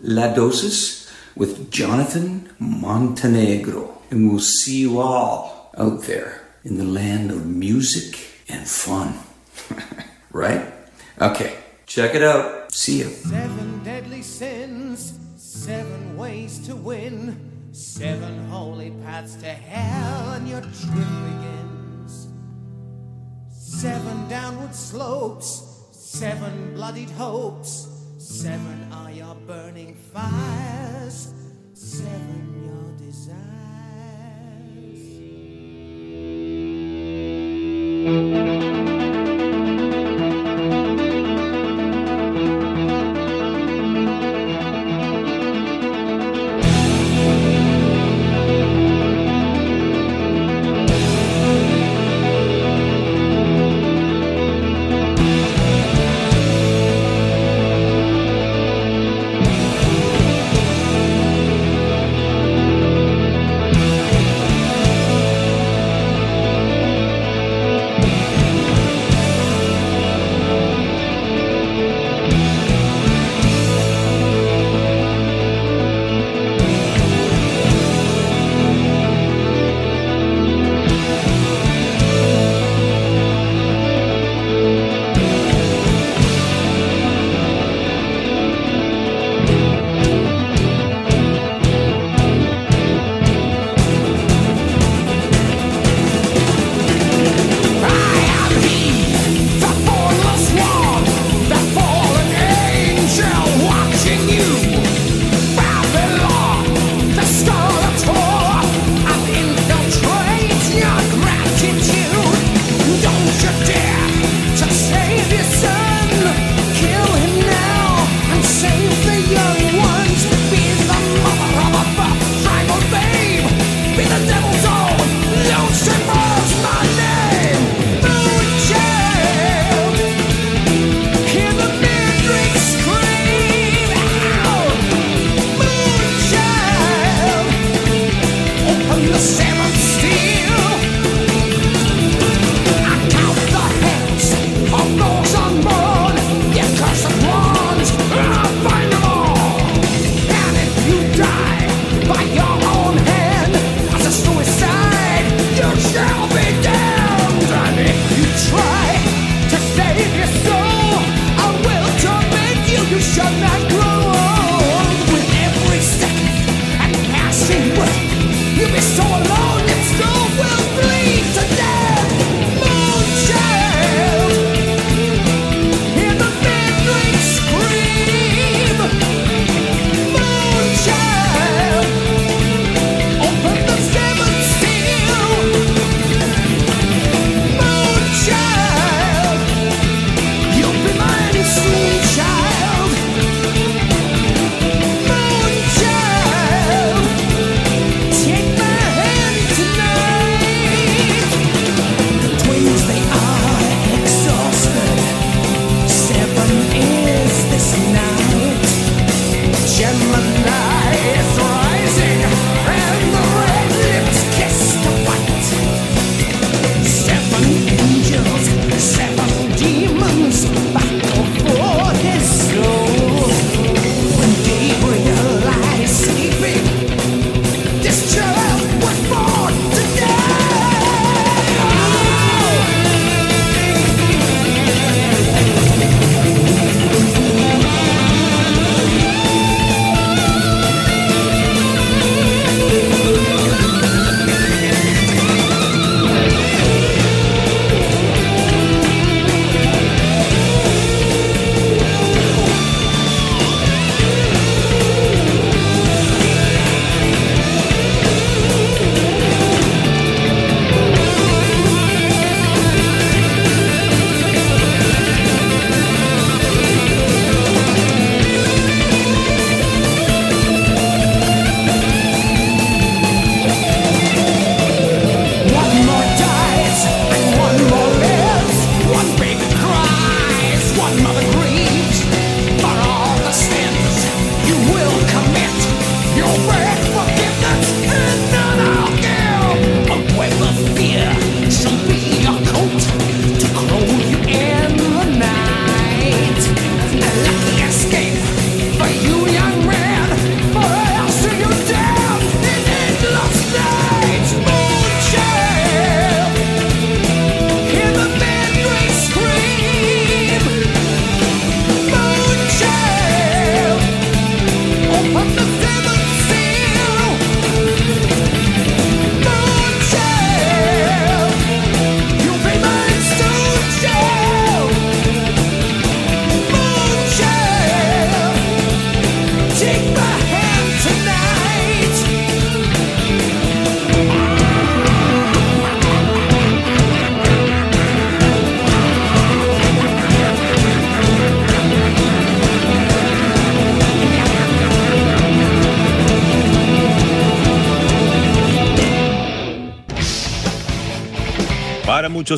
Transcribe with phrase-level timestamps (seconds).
[0.00, 4.02] La Dosis with Jonathan Montenegro.
[4.10, 8.18] And we'll see you all out there in the land of music
[8.48, 9.14] and fun.
[10.32, 10.72] right?
[11.20, 12.72] Okay, check it out.
[12.72, 13.08] See you.
[13.08, 21.08] Seven deadly sins, seven ways to win, seven holy paths to hell, and your trip
[21.28, 22.28] begins.
[23.50, 27.88] Seven downward slopes, seven bloodied hopes,
[28.18, 31.32] seven your burning fires,
[31.72, 33.44] seven your desires.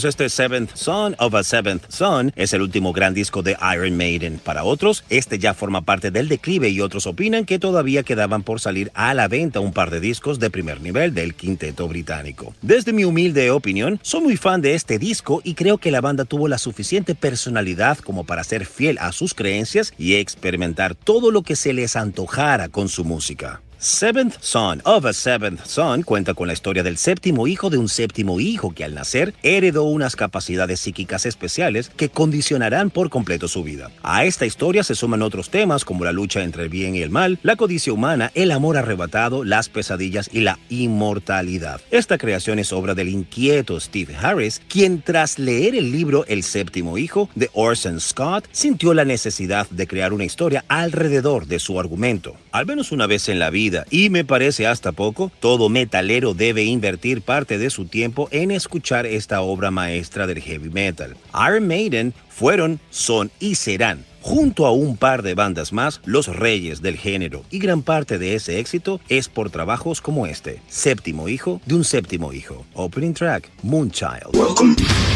[0.04, 4.38] Este Seventh Son of a Seventh Son es el último gran disco de Iron Maiden.
[4.38, 8.60] Para otros, este ya forma parte del declive y otros opinan que todavía quedaban por
[8.60, 12.54] salir a la venta un par de discos de primer nivel del quinteto británico.
[12.62, 16.24] Desde mi humilde opinión, soy muy fan de este disco y creo que la banda
[16.24, 21.42] tuvo la suficiente personalidad como para ser fiel a sus creencias y experimentar todo lo
[21.42, 23.62] que se les antojara con su música.
[23.78, 27.90] Seventh Son of a Seventh Son cuenta con la historia del séptimo hijo de un
[27.90, 33.62] séptimo hijo que al nacer heredó unas capacidades psíquicas especiales que condicionarán por completo su
[33.62, 33.90] vida.
[34.02, 37.10] A esta historia se suman otros temas como la lucha entre el bien y el
[37.10, 41.82] mal, la codicia humana, el amor arrebatado, las pesadillas y la inmortalidad.
[41.90, 46.96] Esta creación es obra del inquieto Steve Harris, quien tras leer el libro El séptimo
[46.96, 52.36] hijo de Orson Scott sintió la necesidad de crear una historia alrededor de su argumento.
[52.52, 56.64] Al menos una vez en la vida, y me parece hasta poco, todo metalero debe
[56.64, 61.16] invertir parte de su tiempo en escuchar esta obra maestra del heavy metal.
[61.34, 66.82] Iron Maiden fueron, son y serán junto a un par de bandas más, los reyes
[66.82, 71.60] del género, y gran parte de ese éxito es por trabajos como este, Séptimo Hijo
[71.64, 75.15] de un Séptimo Hijo, Opening Track, Moonchild.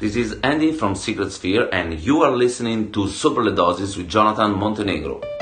[0.00, 5.37] This is Andy from Secret Sphere, and you are listening to Sobredosis with Jonathan Montenegro.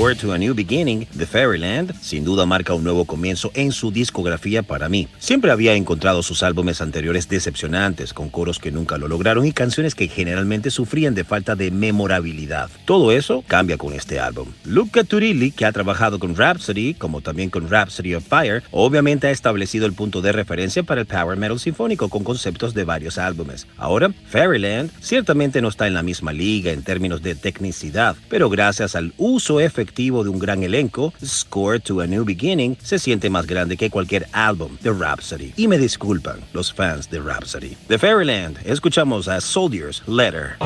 [0.00, 3.92] Score to a New Beginning de Fairyland sin duda marca un nuevo comienzo en su
[3.92, 5.08] discografía para mí.
[5.18, 9.94] Siempre había encontrado sus álbumes anteriores decepcionantes, con coros que nunca lo lograron y canciones
[9.94, 12.70] que generalmente sufrían de falta de memorabilidad.
[12.86, 14.48] Todo eso cambia con este álbum.
[14.64, 19.32] Luca Turilli, que ha trabajado con Rhapsody, como también con Rhapsody of Fire, obviamente ha
[19.32, 23.66] establecido el punto de referencia para el power metal sinfónico con conceptos de varios álbumes.
[23.76, 28.96] Ahora, Fairyland ciertamente no está en la misma liga en términos de tecnicidad, pero gracias
[28.96, 33.46] al uso efectivo de un gran elenco, Score to a New Beginning se siente más
[33.46, 35.52] grande que cualquier álbum de Rhapsody.
[35.56, 37.76] Y me disculpan los fans de Rhapsody.
[37.88, 40.56] De Fairyland, escuchamos a Soldier's Letter.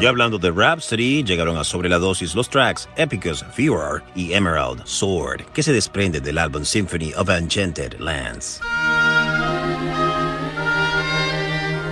[0.00, 4.86] Y hablando de Rhapsody, llegaron a sobre la dosis los tracks Epicus Furor y Emerald
[4.86, 8.60] Sword, que se desprende del álbum Symphony of Enchanted Lands.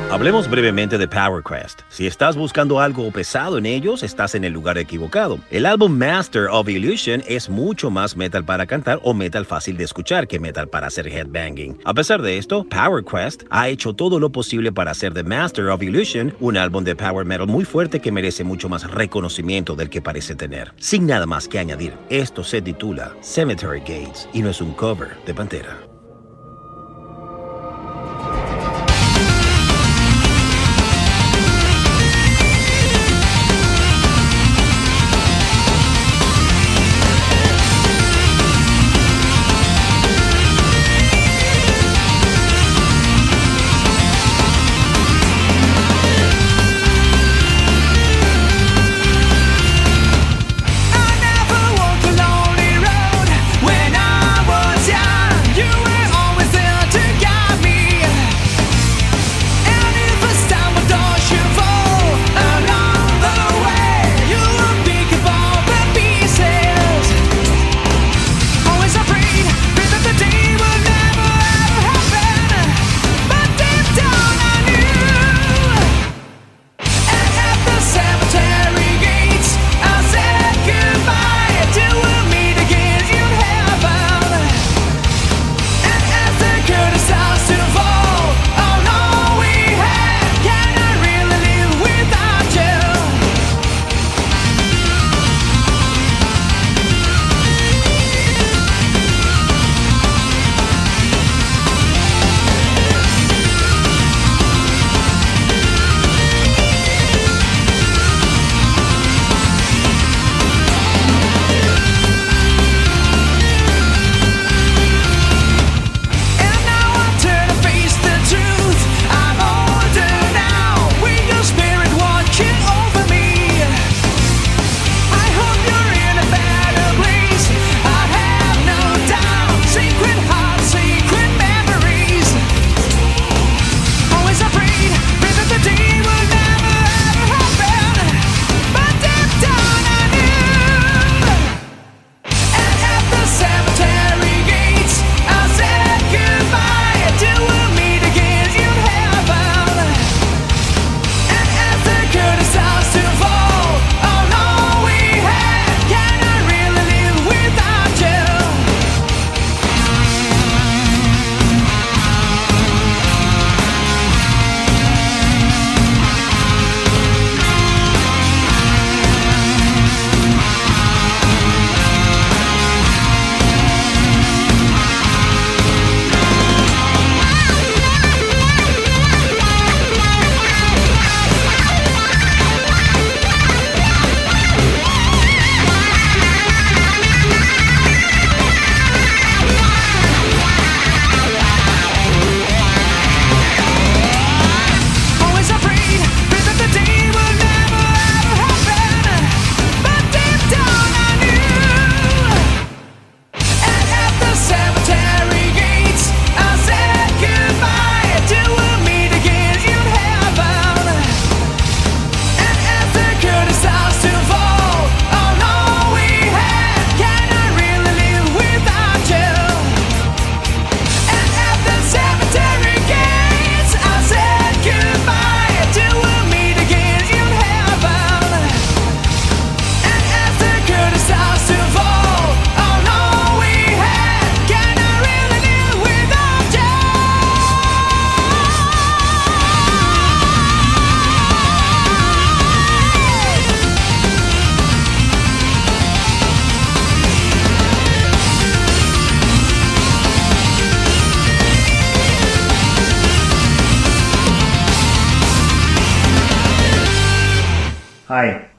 [0.08, 1.80] Hablemos brevemente de Power Quest.
[1.88, 5.40] Si estás buscando algo pesado en ellos, estás en el lugar equivocado.
[5.50, 9.82] El álbum Master of Illusion es mucho más metal para cantar o metal fácil de
[9.82, 11.78] escuchar que metal para hacer headbanging.
[11.84, 15.66] A pesar de esto, Power Quest ha hecho todo lo posible para hacer The Master
[15.70, 19.90] of Illusion un álbum de power metal muy fuerte que merece mucho más reconocimiento del
[19.90, 20.72] que parece tener.
[20.76, 25.16] Sin nada más que añadir, esto se titula Cemetery Gates y no es un cover
[25.26, 25.85] de Pantera.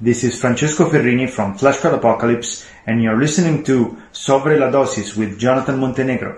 [0.07, 5.37] This is Francesco Ferrini from Flashcard Apocalypse, and you're listening to Sobre la Dosis with
[5.37, 6.37] Jonathan Montenegro.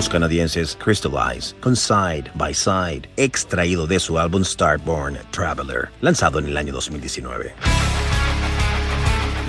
[0.00, 6.46] Los canadienses Crystallize con Side by Side, extraído de su álbum Starborn Traveler, lanzado en
[6.46, 7.79] el año 2019.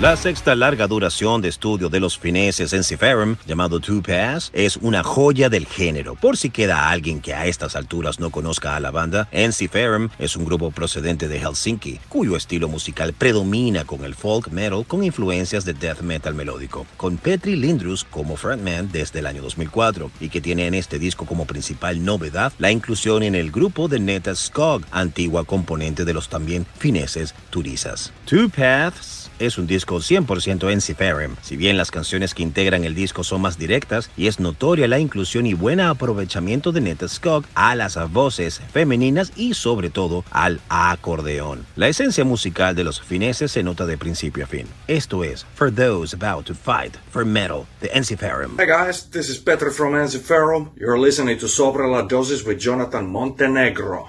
[0.02, 4.76] La sexta larga duración de estudio de los fineses en Ciferum, llamado Two Pass, es
[4.78, 6.16] una joya del género.
[6.16, 10.34] Por si queda alguien que a estas alturas no conozca a la banda, Enciferum es
[10.34, 15.64] un grupo procedente de Helsinki, cuyo estilo musical predomina con el folk metal con influencias
[15.64, 20.40] de death metal melódico, con Petri Lindrus como frontman desde el año 2004, y que
[20.40, 24.82] tiene en este disco como principal novedad la inclusión en el grupo de Neta Skog,
[24.90, 28.12] antigua componente de los también fineses Turisas.
[28.24, 31.36] Two Paths es un disco disco 100% Ensiferum.
[31.42, 34.98] Si bien las canciones que integran el disco son más directas y es notoria la
[34.98, 40.60] inclusión y buen aprovechamiento de Netta Scott a las voces femeninas y sobre todo al
[40.68, 41.66] acordeón.
[41.74, 44.66] La esencia musical de los fineses se nota de principio a fin.
[44.86, 48.56] Esto es For Those About to Fight for Metal, de Ensiferum.
[48.58, 50.70] Hey guys, this is Petr from Enziferum.
[50.76, 54.08] You're listening to Sobre la Dosis with Jonathan Montenegro.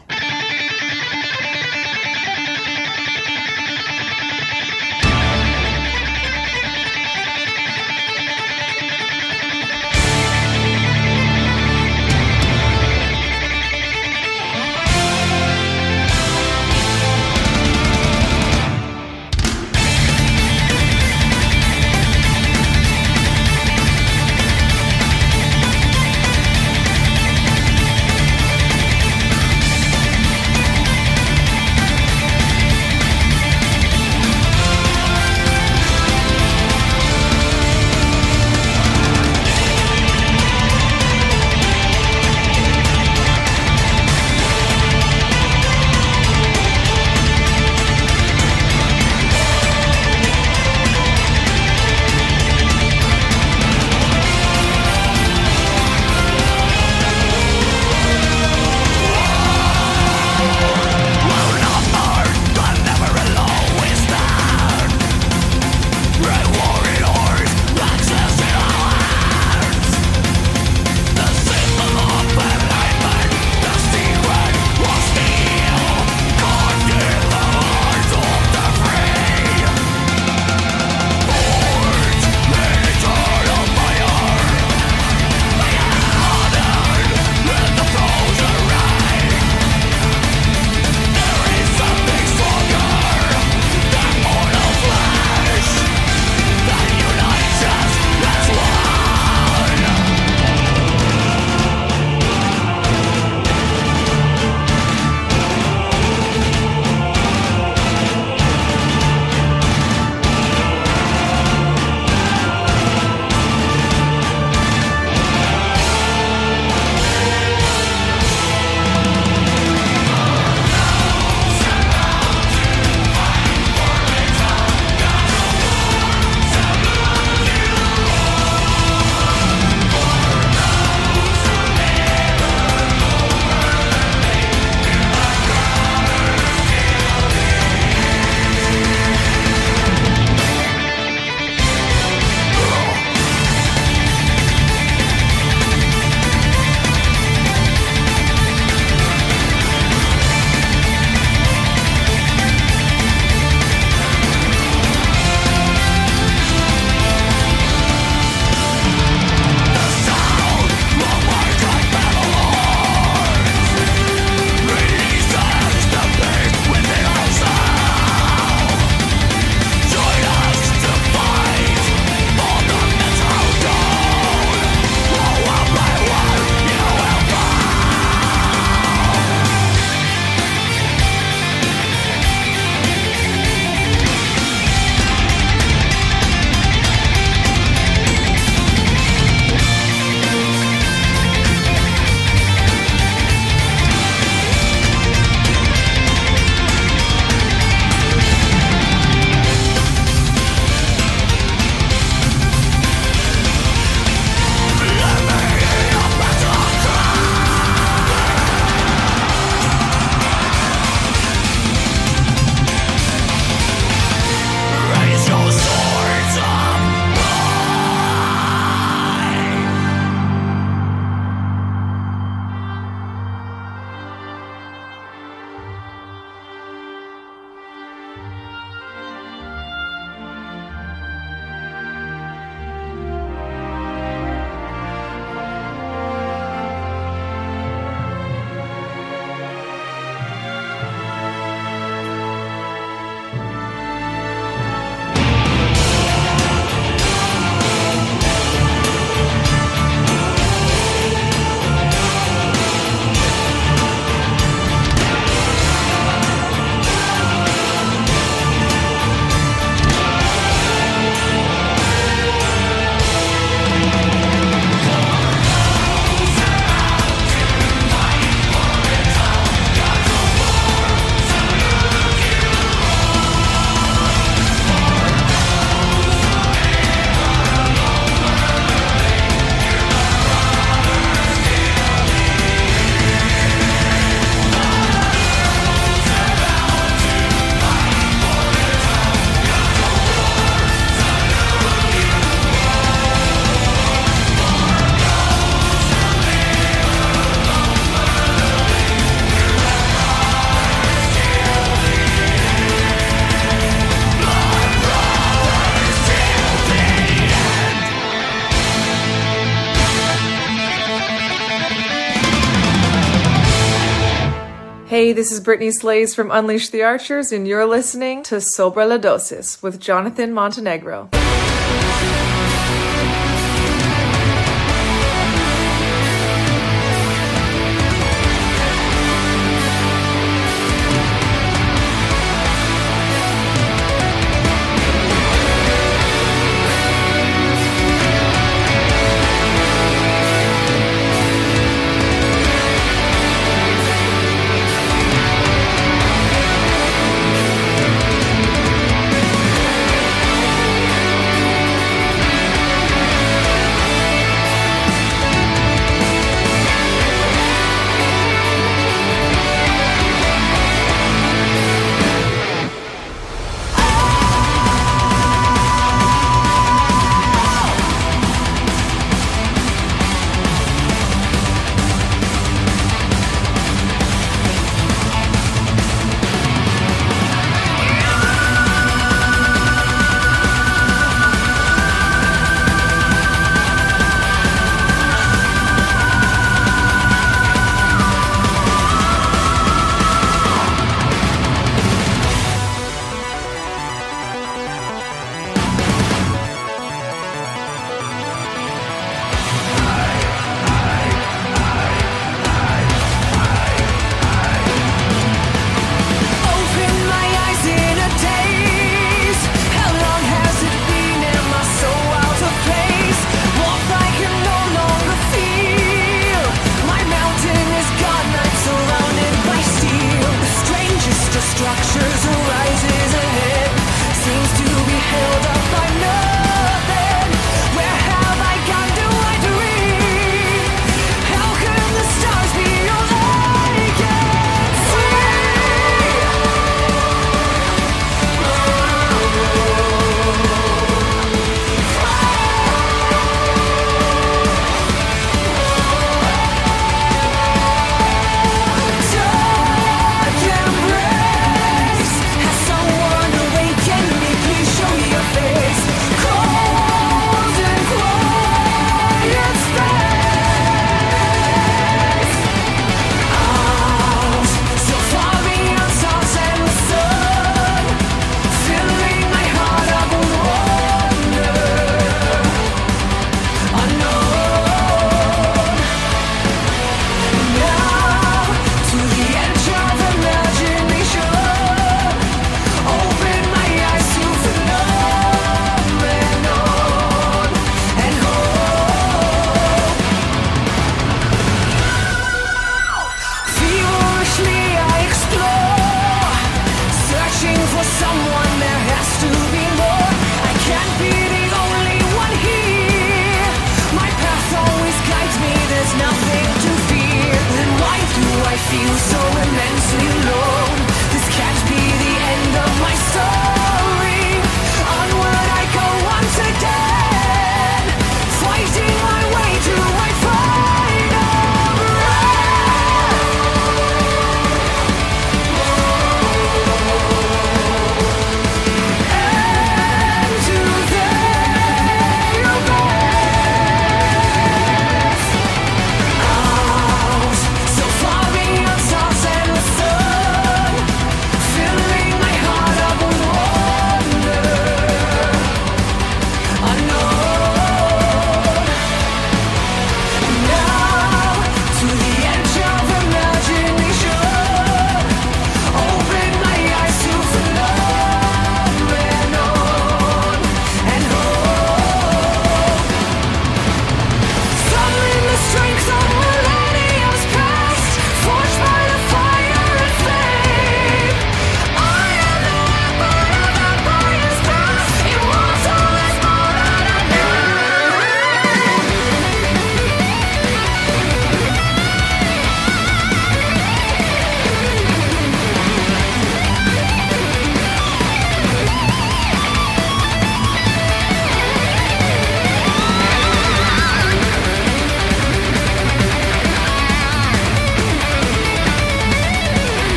[315.04, 318.98] Hey, this is Brittany Slays from Unleash the Archers, and you're listening to Sobre la
[318.98, 321.10] Dosis with Jonathan Montenegro.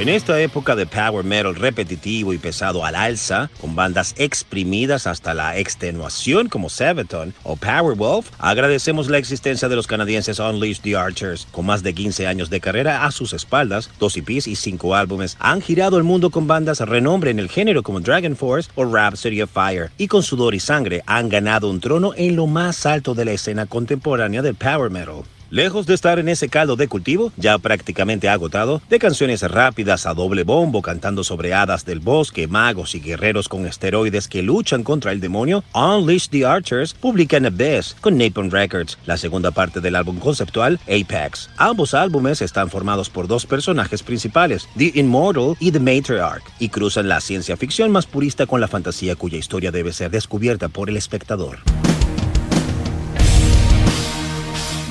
[0.00, 5.34] En esta época de power metal repetitivo y pesado al alza, con bandas exprimidas hasta
[5.34, 11.46] la extenuación como Sabaton o Powerwolf, agradecemos la existencia de los canadienses Unleash the Archers.
[11.52, 15.36] Con más de 15 años de carrera a sus espaldas, dos EPs y cinco álbumes,
[15.38, 19.42] han girado el mundo con bandas renombre en el género como Dragon Force o Rhapsody
[19.42, 23.14] of Fire, y con sudor y sangre han ganado un trono en lo más alto
[23.14, 25.24] de la escena contemporánea del power metal.
[25.50, 30.14] Lejos de estar en ese caldo de cultivo, ya prácticamente agotado, de canciones rápidas a
[30.14, 35.10] doble bombo cantando sobre hadas del bosque, magos y guerreros con esteroides que luchan contra
[35.10, 40.20] el demonio, Unleash the Archers publican Abyss con Napalm Records, la segunda parte del álbum
[40.20, 41.50] conceptual Apex.
[41.56, 47.08] Ambos álbumes están formados por dos personajes principales, The Immortal y The Matriarch, y cruzan
[47.08, 50.96] la ciencia ficción más purista con la fantasía cuya historia debe ser descubierta por el
[50.96, 51.58] espectador.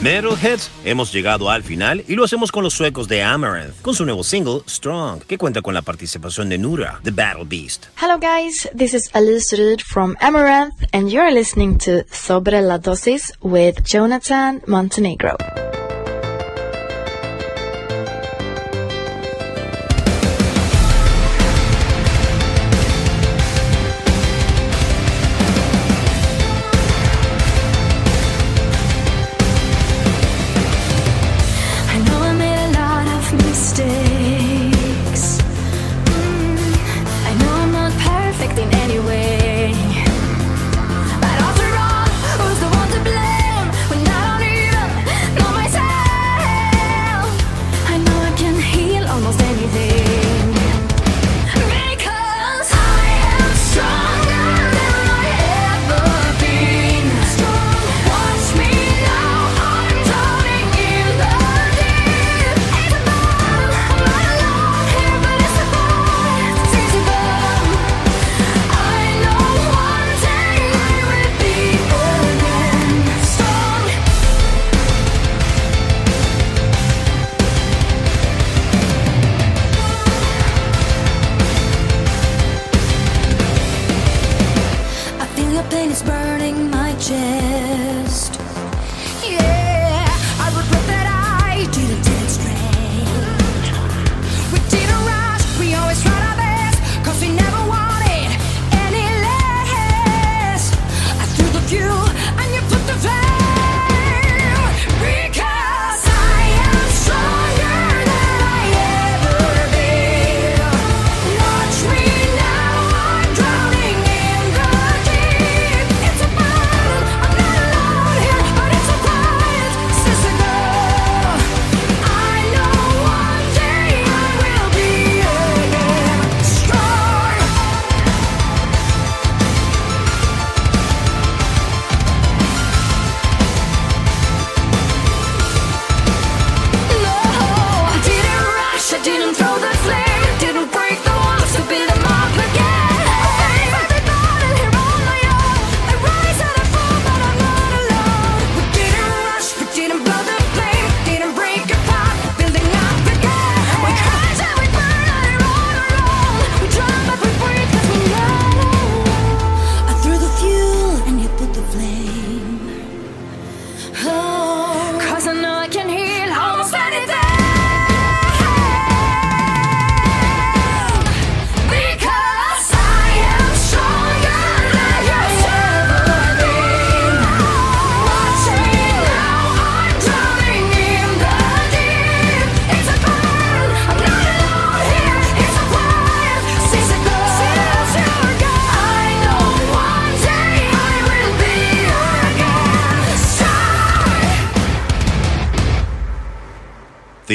[0.01, 4.05] Metalheads, hemos llegado al final y lo hacemos con los suecos de Amaranth, con su
[4.05, 7.87] nuevo single Strong, que cuenta con la participación de Nura, The Battle Beast.
[8.01, 13.33] Hello guys, this is Alice Reed from Amaranth and you're listening to Sobre la Dosis
[13.41, 15.35] with Jonathan Montenegro.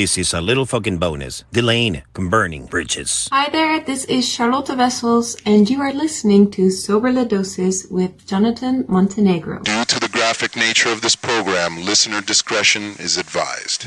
[0.04, 1.44] This is a little fucking bonus.
[1.50, 3.26] Delane, con Burning Bridges.
[3.32, 8.26] Hi there, this is Charlotte Vessels, and you are listening to Sober La Dosis with
[8.26, 9.62] Jonathan Montenegro.
[9.62, 13.86] Due to the graphic nature of this program, listener discretion is advised.